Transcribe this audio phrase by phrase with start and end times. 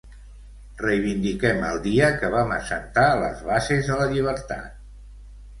[0.85, 4.85] Reivindiquem el dia que vam assentar les bases de la llibertat.